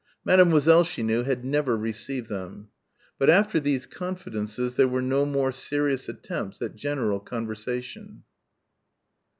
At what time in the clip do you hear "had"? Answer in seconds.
1.21-1.45